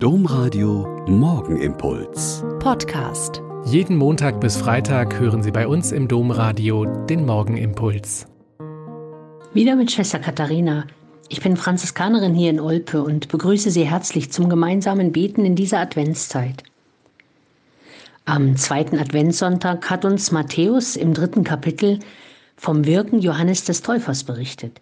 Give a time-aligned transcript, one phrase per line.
[0.00, 2.44] Domradio Morgenimpuls.
[2.60, 3.42] Podcast.
[3.64, 8.28] Jeden Montag bis Freitag hören Sie bei uns im Domradio den Morgenimpuls.
[9.54, 10.86] Wieder mit Schwester Katharina.
[11.28, 15.80] Ich bin Franziskanerin hier in Olpe und begrüße Sie herzlich zum gemeinsamen Beten in dieser
[15.80, 16.62] Adventszeit.
[18.24, 21.98] Am zweiten Adventssonntag hat uns Matthäus im dritten Kapitel
[22.54, 24.80] vom Wirken Johannes des Täufers berichtet.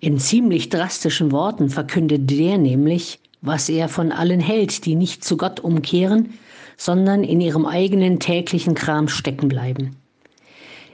[0.00, 5.36] In ziemlich drastischen Worten verkündet der nämlich, was er von allen hält, die nicht zu
[5.36, 6.38] Gott umkehren,
[6.76, 9.96] sondern in ihrem eigenen täglichen Kram stecken bleiben.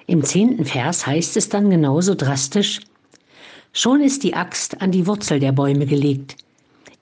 [0.06, 2.80] Im zehnten Vers heißt es dann genauso drastisch,
[3.72, 6.36] Schon ist die Axt an die Wurzel der Bäume gelegt.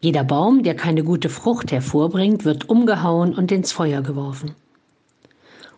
[0.00, 4.54] Jeder Baum, der keine gute Frucht hervorbringt, wird umgehauen und ins Feuer geworfen.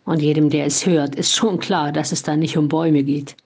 [0.05, 3.37] Und jedem, der es hört, ist schon klar, dass es da nicht um Bäume geht.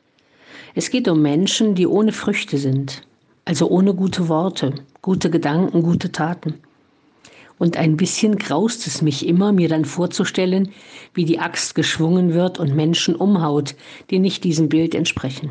[0.75, 3.03] Es geht um Menschen, die ohne Früchte sind,
[3.45, 6.55] also ohne gute Worte, gute Gedanken, gute Taten.
[7.59, 10.73] Und ein bisschen graust es mich immer, mir dann vorzustellen,
[11.15, 13.75] wie die Axt geschwungen wird und Menschen umhaut,
[14.11, 15.51] die nicht diesem Bild entsprechen.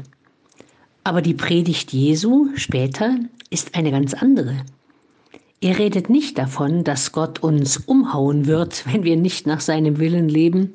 [1.03, 3.17] Aber die Predigt Jesu später
[3.50, 4.58] ist eine ganz andere.
[5.61, 10.28] Er redet nicht davon, dass Gott uns umhauen wird, wenn wir nicht nach seinem Willen
[10.28, 10.73] leben,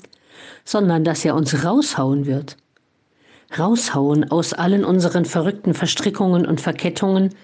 [0.65, 2.57] sondern dass er uns raushauen wird
[3.59, 7.35] raushauen aus allen unseren verrückten Verstrickungen und Verkettungen,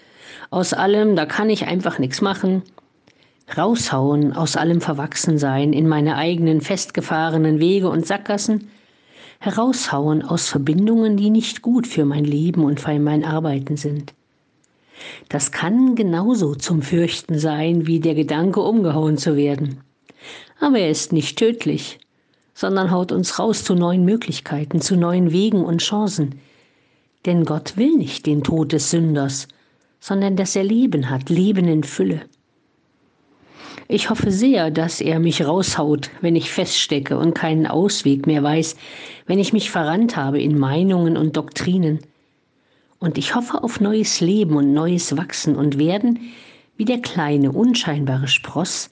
[0.51, 2.63] aus allem, da kann ich einfach nichts machen,
[3.57, 8.69] raushauen aus allem Verwachsensein in meine eigenen festgefahrenen Wege und Sackgassen,
[9.41, 14.15] heraushauen aus Verbindungen, die nicht gut für mein Leben und für mein Arbeiten sind.
[15.29, 19.81] Das kann genauso zum Fürchten sein, wie der Gedanke, umgehauen zu werden.
[20.61, 21.99] Aber er ist nicht tödlich,
[22.55, 26.41] sondern haut uns raus zu neuen Möglichkeiten, zu neuen Wegen und Chancen.
[27.25, 29.49] Denn Gott will nicht den Tod des Sünders,
[30.01, 32.23] sondern dass er Leben hat, Leben in Fülle.
[33.89, 38.77] Ich hoffe sehr, dass er mich raushaut, wenn ich feststecke und keinen Ausweg mehr weiß,
[39.27, 42.01] wenn ich mich verrannt habe in Meinungen und Doktrinen.
[42.99, 46.21] Und ich hoffe auf neues Leben und neues Wachsen und Werden,
[46.77, 48.89] wie der kleine, unscheinbare Spross,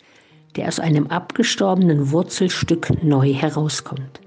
[0.57, 4.21] der aus einem abgestorbenen Wurzelstück neu herauskommt.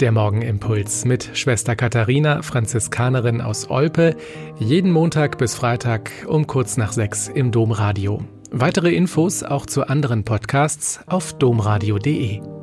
[0.00, 4.16] Der Morgenimpuls mit Schwester Katharina, Franziskanerin aus Olpe,
[4.58, 8.22] jeden Montag bis Freitag um kurz nach sechs im Domradio.
[8.50, 12.57] Weitere Infos auch zu anderen Podcasts auf domradio.de.